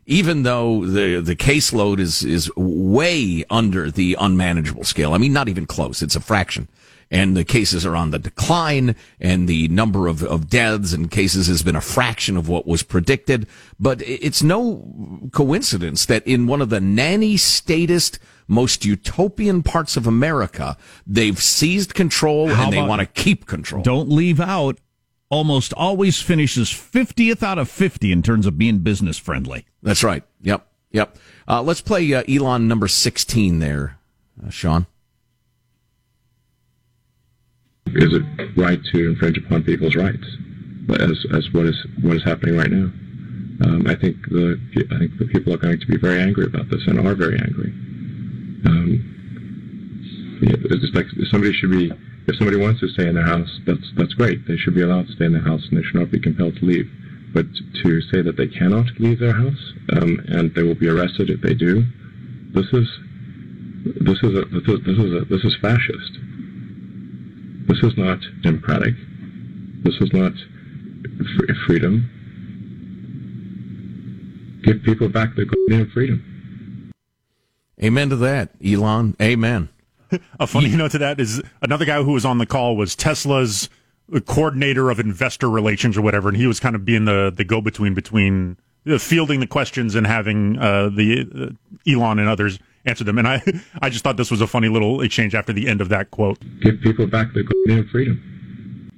[0.05, 5.13] even though the the caseload is is way under the unmanageable scale.
[5.13, 6.01] I mean, not even close.
[6.01, 6.69] It's a fraction
[7.11, 11.47] and the cases are on the decline and the number of, of deaths and cases
[11.47, 13.45] has been a fraction of what was predicted.
[13.77, 20.07] But it's no coincidence that in one of the nanny statist, most utopian parts of
[20.07, 23.83] America, they've seized control How and they want to keep control.
[23.83, 24.79] Don't leave out
[25.29, 29.65] almost always finishes 50th out of 50 in terms of being business friendly.
[29.83, 30.23] That's right.
[30.41, 30.65] Yep.
[30.91, 31.17] Yep.
[31.47, 33.97] Uh, let's play uh, Elon number 16 there,
[34.45, 34.87] uh, Sean
[37.95, 38.23] is it
[38.57, 40.25] right to infringe upon people's rights,
[40.99, 42.91] as as what is what is happening right now?
[43.63, 44.59] Um, I think the
[44.91, 47.39] I think the people are going to be very angry about this and are very
[47.39, 47.71] angry.
[48.65, 49.17] Um,
[50.41, 51.91] it's like somebody should be
[52.27, 54.47] if somebody wants to stay in their house, that's that's great.
[54.47, 56.55] They should be allowed to stay in their house and they should not be compelled
[56.57, 56.89] to leave.
[57.33, 57.45] But
[57.83, 61.41] to say that they cannot leave their house um, and they will be arrested if
[61.41, 61.83] they do,
[62.53, 62.87] this is
[64.01, 66.19] this is a, this is this is a, this is fascist.
[67.67, 68.95] This is not democratic.
[69.83, 70.33] This is not
[71.65, 72.09] freedom.
[74.63, 76.91] Give people back their goddamn freedom.
[77.81, 79.15] Amen to that, Elon.
[79.21, 79.69] Amen.
[80.39, 80.77] A funny yeah.
[80.77, 83.69] note to that is another guy who was on the call was Tesla's
[84.25, 87.61] coordinator of investor relations or whatever, and he was kind of being the, the go
[87.61, 93.03] between between uh, fielding the questions and having uh, the uh, Elon and others answer
[93.03, 93.17] them.
[93.17, 93.43] And I,
[93.81, 96.39] I just thought this was a funny little exchange after the end of that quote.
[96.61, 98.89] Give people back their goddamn freedom.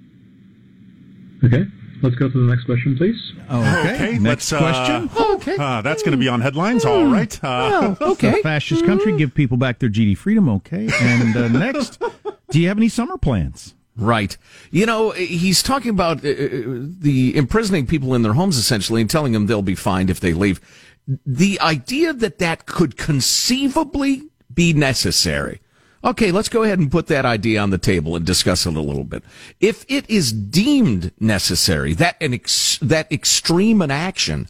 [1.43, 1.65] Okay.
[2.02, 3.34] Let's go to the next question, please.
[3.50, 3.93] Okay.
[3.96, 5.10] okay next uh, question.
[5.15, 5.56] Uh, okay.
[5.58, 6.84] Uh, that's going to be on headlines.
[6.84, 7.34] All right.
[7.41, 8.41] Uh, well, okay.
[8.41, 9.15] fascist country.
[9.15, 10.50] Give people back their GD freedom.
[10.50, 10.89] Okay.
[11.00, 12.02] And uh, next,
[12.50, 13.74] do you have any summer plans?
[13.96, 14.36] Right.
[14.69, 19.32] You know, he's talking about uh, the imprisoning people in their homes essentially and telling
[19.32, 20.60] them they'll be fined if they leave
[21.08, 25.60] the idea that that could conceivably be necessary.
[26.06, 28.82] Okay, let's go ahead and put that idea on the table and discuss it a
[28.82, 29.24] little bit.
[29.62, 34.50] If it is deemed necessary, that an ex- that extreme an action,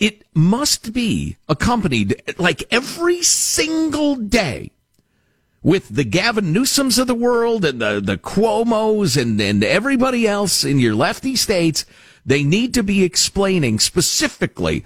[0.00, 4.70] it must be accompanied like every single day
[5.62, 10.64] with the Gavin Newsoms of the world and the, the Cuomos and, and everybody else
[10.64, 11.84] in your lefty states.
[12.24, 14.84] They need to be explaining specifically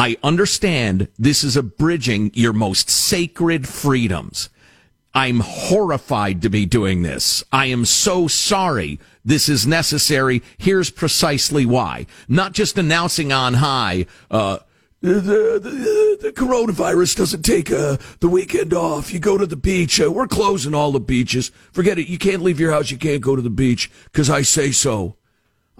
[0.00, 4.48] I understand this is abridging your most sacred freedoms.
[5.12, 7.44] I'm horrified to be doing this.
[7.52, 8.98] I am so sorry.
[9.26, 10.42] This is necessary.
[10.56, 12.06] Here's precisely why.
[12.28, 14.60] Not just announcing on high, uh,
[15.02, 19.12] the, the, the, coronavirus doesn't take uh, the weekend off.
[19.12, 20.00] You go to the beach.
[20.00, 21.50] Uh, we're closing all the beaches.
[21.72, 22.08] Forget it.
[22.08, 22.90] You can't leave your house.
[22.90, 25.16] You can't go to the beach because I say so.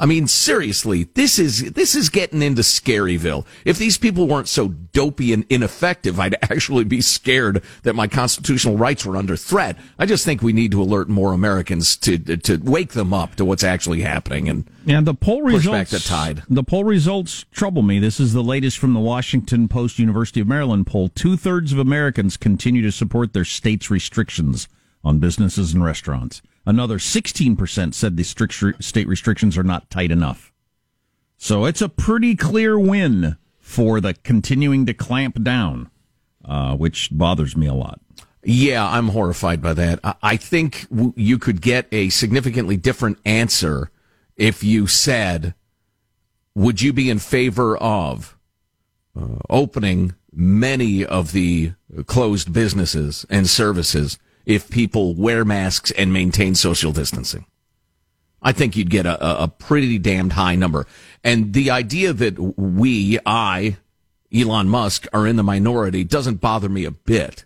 [0.01, 3.45] I mean, seriously, this is this is getting into Scaryville.
[3.67, 8.79] If these people weren't so dopey and ineffective, I'd actually be scared that my constitutional
[8.79, 9.77] rights were under threat.
[9.99, 13.45] I just think we need to alert more Americans to to wake them up to
[13.45, 15.91] what's actually happening and yeah, the poll results.
[15.91, 16.45] the tide.
[16.49, 17.99] The poll results trouble me.
[17.99, 21.11] This is the latest from the Washington Post University of Maryland poll.
[21.11, 24.67] Two thirds of Americans continue to support their state's restrictions
[25.05, 26.41] on businesses and restaurants.
[26.67, 30.53] Another 16% said the strict state restrictions are not tight enough.
[31.37, 35.91] So it's a pretty clear win for the continuing to clamp down
[36.45, 38.01] uh, which bothers me a lot.
[38.43, 40.01] Yeah, I'm horrified by that.
[40.23, 43.91] I, think you could get a significantly different answer
[44.37, 45.55] if you said,
[46.55, 48.39] would you be in favor of
[49.19, 51.73] uh, opening many of the
[52.07, 57.47] closed businesses and services if people wear masks and maintain social distancing?
[58.43, 60.87] I think you'd get a, a pretty damned high number.
[61.23, 63.77] And the idea that we, I,
[64.35, 67.45] Elon Musk, are in the minority doesn't bother me a bit.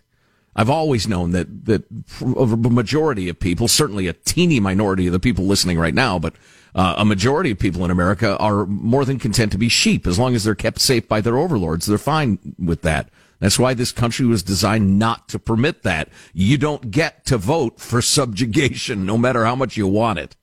[0.55, 1.83] I've always known that that
[2.21, 6.33] a majority of people, certainly a teeny minority of the people listening right now, but
[6.73, 10.17] uh, a majority of people in America are more than content to be sheep as
[10.17, 11.85] long as they're kept safe by their overlords.
[11.85, 13.09] They're fine with that.
[13.39, 16.09] That's why this country was designed not to permit that.
[16.33, 20.35] You don't get to vote for subjugation, no matter how much you want it.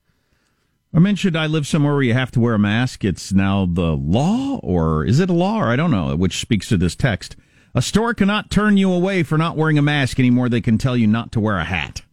[0.93, 3.03] I mentioned I live somewhere where you have to wear a mask.
[3.03, 6.69] It's now the law, or is it a law, or I don't know, which speaks
[6.69, 7.35] to this text.
[7.73, 10.49] A store cannot turn you away for not wearing a mask anymore.
[10.49, 12.03] They can tell you not to wear a hat.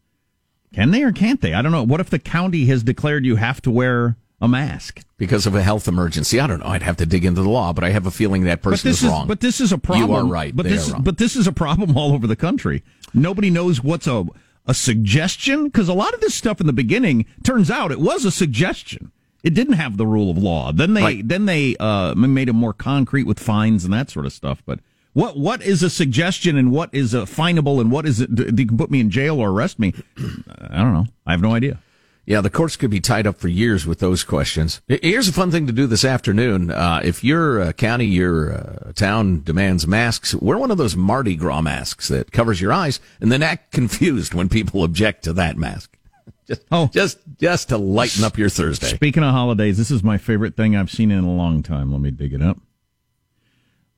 [0.72, 1.52] Can they or can't they?
[1.52, 1.82] I don't know.
[1.82, 5.62] What if the county has declared you have to wear a mask because of a
[5.62, 6.40] health emergency?
[6.40, 6.66] I don't know.
[6.66, 9.02] I'd have to dig into the law, but I have a feeling that person is,
[9.02, 9.26] is, wrong.
[9.26, 10.10] But this is a problem.
[10.10, 10.54] You are right.
[10.54, 11.02] But they this, are wrong.
[11.02, 12.82] but this is a problem all over the country.
[13.12, 14.26] Nobody knows what's a
[14.66, 18.24] a suggestion because a lot of this stuff in the beginning turns out it was
[18.24, 19.10] a suggestion.
[19.42, 20.70] It didn't have the rule of law.
[20.70, 21.28] Then they Right.
[21.28, 24.62] then they uh, made it more concrete with fines and that sort of stuff.
[24.66, 24.80] But
[25.12, 28.30] what what is a suggestion and what is a finable and what is it?
[28.30, 29.94] You can put me in jail or arrest me.
[30.18, 31.06] I don't know.
[31.26, 31.80] I have no idea.
[32.30, 34.80] Yeah, the courts could be tied up for years with those questions.
[34.86, 36.70] Here's a fun thing to do this afternoon.
[36.70, 41.34] Uh, if your uh, county, your uh, town demands masks, wear one of those Mardi
[41.34, 45.56] Gras masks that covers your eyes, and then act confused when people object to that
[45.56, 45.98] mask.
[46.46, 46.88] Just, Oh.
[46.92, 48.86] just, just to lighten up your Thursday.
[48.86, 51.90] Speaking of holidays, this is my favorite thing I've seen in a long time.
[51.90, 52.58] Let me dig it up.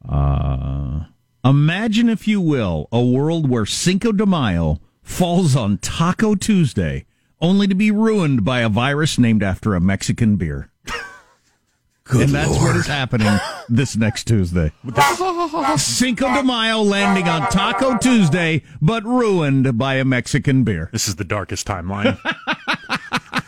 [0.09, 1.05] Uh,
[1.45, 7.05] imagine, if you will, a world where Cinco de Mayo falls on Taco Tuesday,
[7.43, 10.71] only to be ruined by a virus named after a Mexican beer.
[12.11, 13.29] and that's what is happening
[13.69, 14.73] this next Tuesday.
[15.77, 20.89] Cinco de Mayo landing on Taco Tuesday, but ruined by a Mexican beer.
[20.93, 22.19] This is the darkest timeline.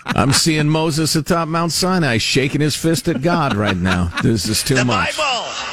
[0.06, 4.12] I'm seeing Moses atop Mount Sinai shaking his fist at God right now.
[4.22, 5.16] This is too much.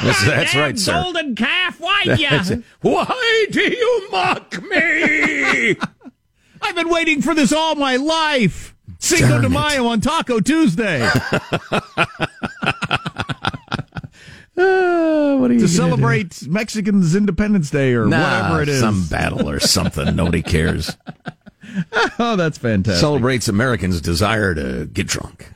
[0.04, 0.94] That's, that's right, sir.
[0.94, 2.64] Golden calf, why That's it.
[2.82, 5.76] Why do you mock me?
[6.62, 8.76] I've been waiting for this all my life.
[9.00, 9.50] Cinco Darn de it.
[9.52, 11.02] Mayo on Taco Tuesday
[14.58, 18.06] Uh, what are you to celebrate Mexicans' Independence Day or?
[18.06, 18.80] Nah, whatever it is.
[18.80, 20.15] some battle or something.
[20.15, 20.95] Nobody cares.
[22.19, 23.00] oh, that's fantastic.
[23.02, 25.50] Celebrates Americans' desire to get drunk.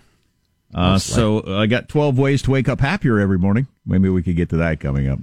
[0.73, 3.67] uh, so uh, I got 12 ways to wake up happier every morning.
[3.85, 5.19] Maybe we could get to that coming up.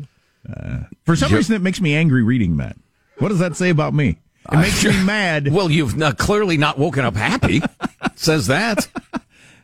[0.48, 2.76] Uh, for some reason, it makes me angry reading that.
[3.18, 4.18] What does that say about me?
[4.50, 5.52] It makes me mad.
[5.52, 7.62] Well, you've not, clearly not woken up happy.
[8.16, 8.88] Says that.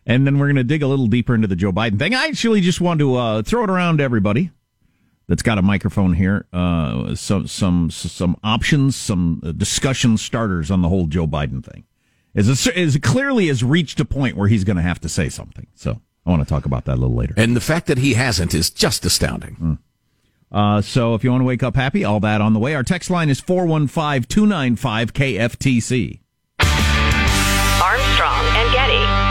[0.06, 2.14] And then we're going to dig a little deeper into the Joe Biden thing.
[2.14, 4.50] I actually just want to uh, throw it around to everybody
[5.28, 6.46] that's got a microphone here.
[6.52, 11.84] Uh, some some some options, some discussion starters on the whole Joe Biden thing.
[12.34, 15.08] Is it, is it clearly has reached a point where he's going to have to
[15.08, 15.66] say something.
[15.74, 17.34] So I want to talk about that a little later.
[17.36, 19.78] And the fact that he hasn't is just astounding.
[20.50, 22.74] Uh, so if you want to wake up happy, all that on the way.
[22.74, 26.20] Our text line is 415 295 KFTC.
[27.80, 29.28] Armstrong and Getty.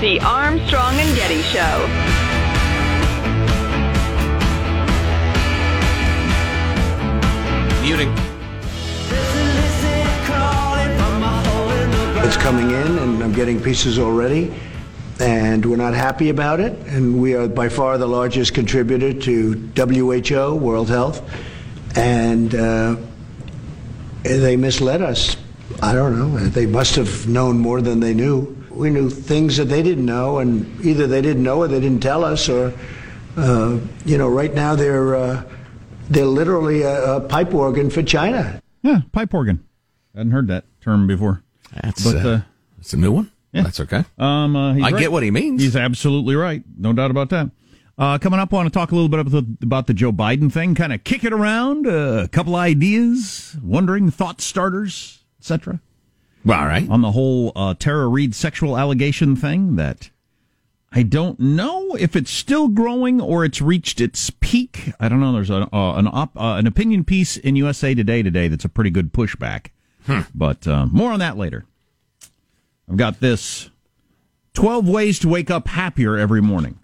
[0.00, 2.17] The Armstrong and Getty Show.
[7.88, 8.12] Muting.
[12.22, 14.52] It's coming in, and I'm getting pieces already,
[15.20, 16.74] and we're not happy about it.
[16.88, 21.22] And we are by far the largest contributor to WHO, World Health,
[21.96, 22.96] and uh,
[24.22, 25.38] they misled us.
[25.80, 26.36] I don't know.
[26.36, 28.54] They must have known more than they knew.
[28.68, 32.02] We knew things that they didn't know, and either they didn't know or they didn't
[32.02, 32.74] tell us, or
[33.38, 35.42] uh, you know, right now they're uh,
[36.08, 38.60] they're literally a, a pipe organ for China.
[38.82, 39.64] Yeah, pipe organ.
[40.14, 41.42] I hadn't heard that term before.
[41.82, 42.40] That's But, uh, uh,
[42.78, 43.30] it's a new one.
[43.52, 43.62] yeah.
[43.62, 44.04] That's okay.
[44.18, 44.98] Um, uh, he's I right.
[44.98, 45.62] get what he means.
[45.62, 46.62] He's absolutely right.
[46.76, 47.50] No doubt about that.
[47.96, 50.12] Uh, coming up, I want to talk a little bit about the, about the Joe
[50.12, 55.80] Biden thing, kind of kick it around, uh, a couple ideas, wondering, thought starters, etc.
[56.44, 56.88] Well, all right.
[56.88, 60.10] On the whole uh, Tara Reade sexual allegation thing that
[60.90, 64.92] I don't know if it's still growing or it's reached its peak.
[64.98, 65.32] I don't know.
[65.32, 68.70] There's a, uh, an op, uh, an opinion piece in USA Today today that's a
[68.70, 69.66] pretty good pushback.
[70.06, 70.20] Hmm.
[70.34, 71.66] But uh, more on that later.
[72.88, 73.68] I've got this
[74.54, 76.78] 12 ways to wake up happier every morning.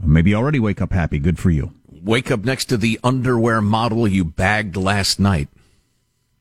[0.00, 1.18] Maybe you already wake up happy.
[1.18, 1.74] Good for you.
[1.86, 5.48] Wake up next to the underwear model you bagged last night.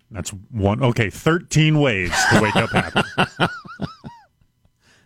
[0.09, 0.81] That's one.
[0.81, 3.53] Okay, 13 ways to wake up happy.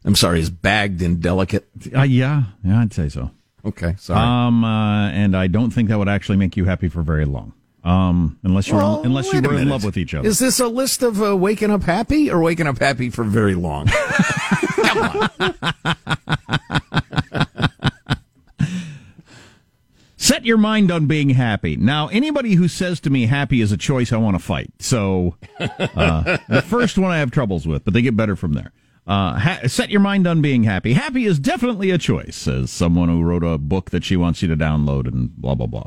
[0.04, 1.68] I'm sorry, is bagged indelicate?
[1.96, 3.32] Uh, yeah, yeah, I'd say so.
[3.64, 4.20] Okay, sorry.
[4.20, 7.54] Um, uh, and I don't think that would actually make you happy for very long.
[7.84, 10.28] Um, unless you Well, were, unless you were in love with each other.
[10.28, 13.56] Is this a list of uh, waking up happy or waking up happy for very
[13.56, 13.88] long?
[14.76, 15.56] Come on.
[20.18, 21.76] Set your mind on being happy.
[21.76, 24.72] Now, anybody who says to me happy is a choice, I want to fight.
[24.80, 28.72] So, uh, the first one I have troubles with, but they get better from there.
[29.12, 30.94] Uh, ha- set your mind on being happy.
[30.94, 34.48] Happy is definitely a choice, says someone who wrote a book that she wants you
[34.48, 35.84] to download and blah, blah, blah.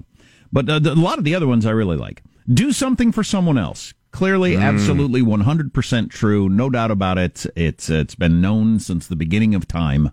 [0.53, 2.23] But uh, the- a lot of the other ones I really like.
[2.53, 3.95] Do something for someone else.
[4.11, 6.51] Clearly, absolutely 100% true.
[6.51, 7.47] No doubt about it.
[7.57, 10.11] It's, it's been known since the beginning of time.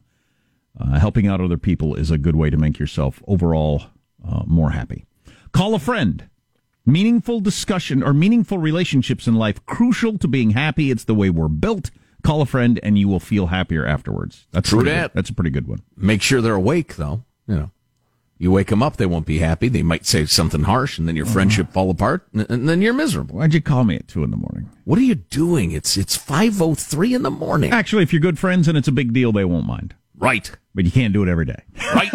[0.79, 3.83] Uh, helping out other people is a good way to make yourself overall
[4.25, 5.03] uh, more happy.
[5.51, 6.29] Call a friend.
[6.85, 10.89] Meaningful discussion or meaningful relationships in life crucial to being happy.
[10.91, 11.91] It's the way we're built.
[12.23, 14.47] Call a friend and you will feel happier afterwards.
[14.51, 15.13] That's True that.
[15.13, 15.81] That's a pretty good one.
[15.95, 17.23] Make sure they're awake, though.
[17.47, 17.71] You know,
[18.41, 19.67] you wake them up, they won't be happy.
[19.67, 21.73] They might say something harsh, and then your friendship uh-huh.
[21.73, 23.35] fall apart, and, and then you're miserable.
[23.35, 24.67] Why'd you call me at two in the morning?
[24.83, 25.71] What are you doing?
[25.71, 27.71] It's it's five oh three in the morning.
[27.71, 29.93] Actually, if you're good friends and it's a big deal, they won't mind.
[30.17, 30.49] Right.
[30.73, 31.61] But you can't do it every day.
[31.93, 32.11] Right.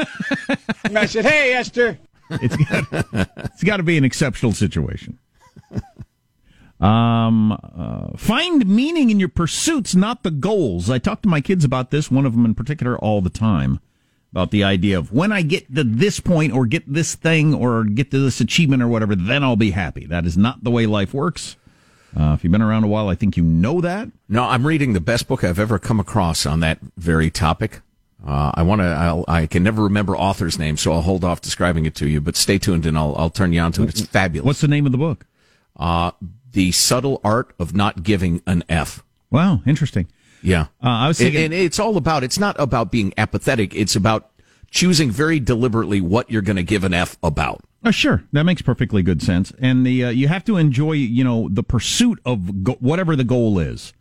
[0.97, 1.99] I said, hey, Esther.
[2.31, 5.19] It's got, it's got to be an exceptional situation.
[6.81, 10.91] Um, uh, find meaning in your pursuits, not the goals.
[10.91, 13.81] I talk to my kids about this, one of them in particular, all the time.
[14.33, 17.85] About the idea of when I get to this point or get this thing or
[17.85, 20.05] get to this achievement or whatever, then I'll be happy.
[20.05, 21.57] That is not the way life works.
[22.19, 24.09] Uh, if you've been around a while, I think you know that.
[24.29, 27.81] No, I'm reading the best book I've ever come across on that very topic.
[28.27, 29.25] Uh, I want to.
[29.29, 32.21] I can never remember author's name, so I'll hold off describing it to you.
[32.21, 33.91] But stay tuned, and I'll I'll turn you on to it.
[33.91, 34.47] It's fabulous.
[34.47, 35.27] What's the name of the book?
[35.77, 36.11] Uh,
[36.57, 39.03] the subtle art of not giving an F.
[39.31, 40.09] Wow, interesting.
[40.43, 42.25] Yeah, Uh, I was thinking, and it's all about.
[42.25, 43.75] It's not about being apathetic.
[43.75, 44.31] It's about
[44.71, 47.61] choosing very deliberately what you're going to give an F about.
[47.85, 49.53] Oh, sure, that makes perfectly good sense.
[49.61, 53.25] And the uh, you have to enjoy, you know, the pursuit of go- whatever the
[53.25, 53.93] goal is,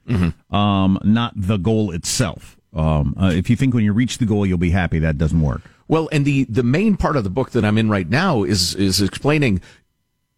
[0.52, 2.58] um, not the goal itself.
[2.74, 5.42] Um, uh, if you think when you reach the goal you'll be happy, that doesn't
[5.42, 5.62] work.
[5.88, 8.76] Well, and the the main part of the book that I'm in right now is
[8.76, 9.62] is explaining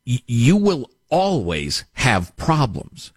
[0.06, 3.12] y- you will always have problems.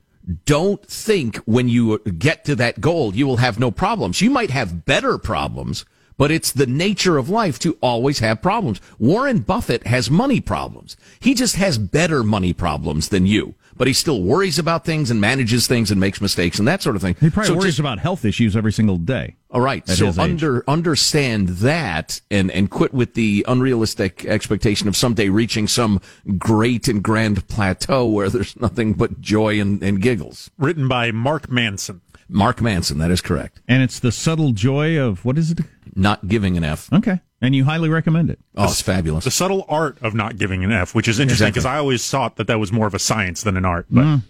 [0.44, 4.20] Don't think when you get to that goal you will have no problems.
[4.20, 5.84] You might have better problems,
[6.16, 8.80] but it's the nature of life to always have problems.
[8.98, 10.96] Warren Buffett has money problems.
[11.18, 15.20] He just has better money problems than you, but he still worries about things and
[15.20, 17.16] manages things and makes mistakes and that sort of thing.
[17.18, 19.36] He probably So worries just- about health issues every single day.
[19.52, 19.88] All right.
[19.88, 25.66] at so under understand that and and quit with the unrealistic expectation of someday reaching
[25.68, 26.00] some
[26.38, 30.50] great and grand plateau where there's nothing but joy and, and giggles.
[30.58, 32.00] Written by Mark Manson.
[32.28, 33.60] Mark Manson, that is correct.
[33.66, 35.60] And it's the subtle joy of what is it?
[35.96, 36.92] Not giving an F.
[36.92, 38.38] Okay, and you highly recommend it.
[38.56, 39.24] Oh, it's fabulous.
[39.24, 41.60] The subtle art of not giving an F, which is interesting Exactly.
[41.62, 43.86] because I always thought that that was more of a science than an art.
[43.90, 44.22] But Mm.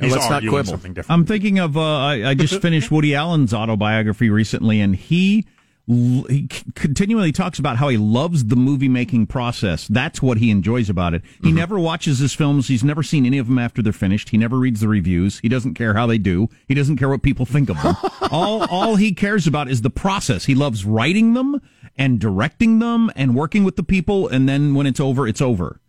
[0.00, 0.64] He's Let's not quibble.
[0.64, 1.10] something different.
[1.10, 1.76] I'm thinking of.
[1.76, 5.46] Uh, I, I just finished Woody Allen's autobiography recently, and he
[5.88, 9.88] he continually talks about how he loves the movie making process.
[9.88, 11.22] That's what he enjoys about it.
[11.42, 12.68] He never watches his films.
[12.68, 14.28] He's never seen any of them after they're finished.
[14.28, 15.38] He never reads the reviews.
[15.38, 16.50] He doesn't care how they do.
[16.66, 17.96] He doesn't care what people think of them.
[18.30, 20.44] all all he cares about is the process.
[20.44, 21.58] He loves writing them
[21.96, 24.28] and directing them and working with the people.
[24.28, 25.80] And then when it's over, it's over.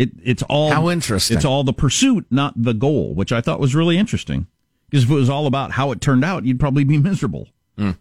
[0.00, 1.36] It, it's all How interesting.
[1.36, 4.46] It's all the pursuit, not the goal, which I thought was really interesting.
[4.88, 7.48] Because if it was all about how it turned out, you'd probably be miserable.
[7.76, 7.98] Mm.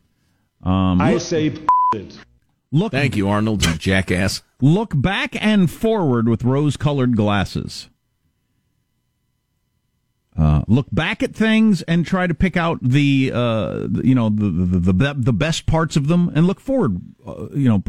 [0.63, 1.47] Um, I look, say
[1.93, 2.17] it.
[2.71, 4.41] look, Thank you, Arnold, you jackass.
[4.61, 7.89] look back and forward with rose-colored glasses.
[10.39, 14.49] Uh, look back at things and try to pick out the, uh, you know, the,
[14.49, 17.01] the the the best parts of them, and look forward.
[17.27, 17.83] Uh, you know,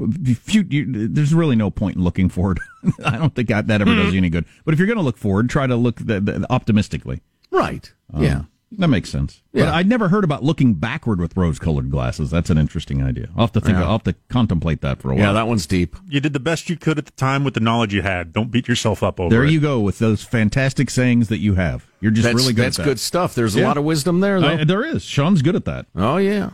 [0.48, 2.58] you, there's really no point in looking forward.
[3.04, 4.46] I don't think that, that ever does you any good.
[4.64, 7.20] But if you're going to look forward, try to look the, the, optimistically.
[7.52, 7.92] Right.
[8.18, 8.42] yeah.
[8.72, 9.42] That makes sense.
[9.52, 9.64] Yeah.
[9.64, 12.30] But I'd never heard about looking backward with rose-colored glasses.
[12.30, 13.28] That's an interesting idea.
[13.34, 13.76] I'll have to think.
[13.76, 13.84] Yeah.
[13.84, 15.24] I'll have to contemplate that for a while.
[15.24, 15.96] Yeah, that one's deep.
[16.08, 18.32] You did the best you could at the time with the knowledge you had.
[18.32, 19.46] Don't beat yourself up over there it.
[19.46, 21.84] There you go with those fantastic sayings that you have.
[22.00, 22.66] You're just that's, really good.
[22.66, 22.82] That's that.
[22.84, 23.34] That's good stuff.
[23.34, 23.64] There's yeah.
[23.64, 24.48] a lot of wisdom there, though.
[24.48, 25.02] Uh, there is.
[25.02, 25.86] Sean's good at that.
[25.96, 26.50] Oh yeah.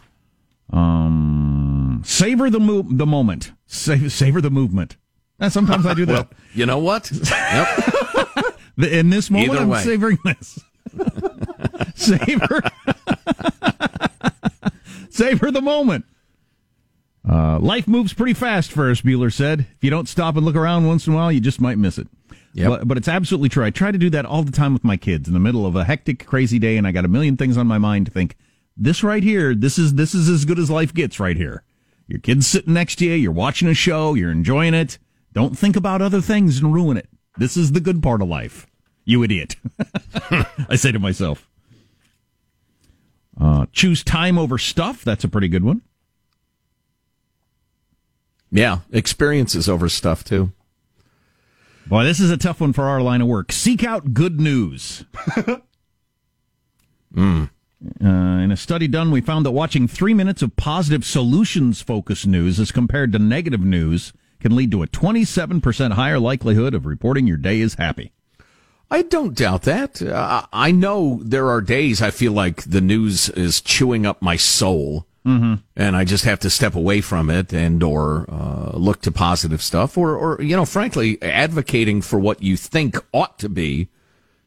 [0.73, 3.53] Um, savor the mo- the moment.
[3.67, 4.97] Savor, savor the movement.
[5.39, 6.31] And sometimes I do that.
[6.31, 7.11] well, you know what?
[7.13, 8.59] Yep.
[8.91, 10.59] In this moment, I'm savoring this.
[11.97, 12.61] savor,
[15.11, 16.05] savor the moment.
[17.29, 19.61] Uh, life moves pretty fast, Ferris Bueller said.
[19.61, 21.99] If you don't stop and look around once in a while, you just might miss
[21.99, 22.07] it.
[22.55, 22.69] Yep.
[22.69, 23.65] But, but it's absolutely true.
[23.65, 25.77] I try to do that all the time with my kids in the middle of
[25.77, 28.37] a hectic, crazy day, and I got a million things on my mind to think.
[28.77, 31.65] This right here, this is this is as good as life gets right here.
[32.07, 34.99] Your kid's sitting next to you, you're watching a show, you're enjoying it.
[35.33, 37.09] Don't think about other things and ruin it.
[37.37, 38.67] This is the good part of life.
[39.05, 39.57] You idiot.
[40.31, 41.49] I say to myself.
[43.39, 45.05] Uh, choose time over stuff.
[45.05, 45.83] That's a pretty good one.
[48.51, 50.53] Yeah, experiences over stuff too.
[51.87, 53.53] Boy, this is a tough one for our line of work.
[53.53, 55.05] Seek out good news.
[57.15, 57.51] mm.
[58.03, 62.27] Uh, in a study done, we found that watching three minutes of positive solutions focused
[62.27, 67.27] news as compared to negative news can lead to a 27% higher likelihood of reporting
[67.27, 68.13] your day is happy.
[68.91, 70.01] I don't doubt that.
[70.01, 74.37] Uh, I know there are days I feel like the news is chewing up my
[74.37, 75.07] soul.
[75.27, 75.55] Mm-hmm.
[75.75, 79.61] And I just have to step away from it and or uh, look to positive
[79.61, 83.89] stuff or, or, you know, frankly, advocating for what you think ought to be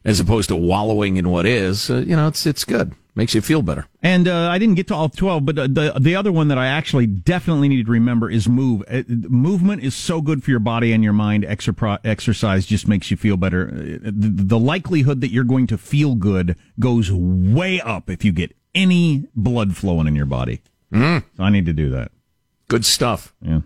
[0.06, 1.90] as opposed to wallowing in what is.
[1.90, 3.86] Uh, you know, it's it's good makes you feel better.
[4.02, 6.68] And uh, I didn't get to all 12, but the the other one that I
[6.68, 8.82] actually definitely need to remember is move.
[8.90, 11.44] Uh, movement is so good for your body and your mind.
[11.44, 13.68] Exercise just makes you feel better.
[13.68, 18.32] Uh, the, the likelihood that you're going to feel good goes way up if you
[18.32, 20.62] get any blood flowing in your body.
[20.94, 21.26] Mm.
[21.36, 22.14] So I need to do that.
[22.70, 23.34] Good stuff.
[23.42, 23.62] Yeah.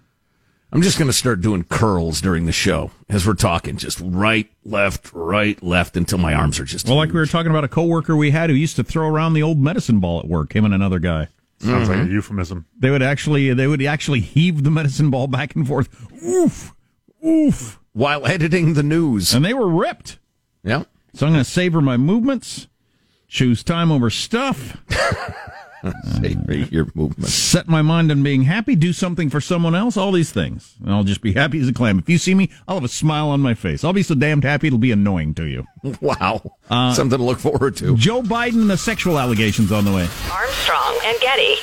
[0.74, 4.50] I'm just going to start doing curls during the show as we're talking, just right,
[4.66, 6.88] left, right, left until my arms are just.
[6.88, 7.10] Well, huge.
[7.10, 9.44] like we were talking about a coworker we had who used to throw around the
[9.44, 10.56] old medicine ball at work.
[10.56, 11.28] Him and another guy.
[11.60, 11.92] Sounds mm-hmm.
[11.92, 12.14] like a mm-hmm.
[12.14, 12.66] euphemism.
[12.80, 15.90] They would actually, they would actually heave the medicine ball back and forth.
[16.24, 16.74] Oof,
[17.24, 20.18] oof, while editing the news, and they were ripped.
[20.64, 20.86] Yeah.
[21.14, 22.68] So I'm going to savor my movements,
[23.28, 24.78] choose time over stuff.
[26.72, 27.30] your movement.
[27.30, 30.76] Set my mind on being happy, do something for someone else, all these things.
[30.84, 32.00] And I'll just be happy as a clam.
[32.00, 33.84] If you see me, I'll have a smile on my face.
[33.84, 35.66] I'll be so damned happy it'll be annoying to you.
[36.02, 36.42] Wow.
[36.70, 37.96] Uh, Something to look forward to.
[37.98, 40.08] Joe Biden, the sexual allegations on the way.
[40.32, 41.56] Armstrong and Getty.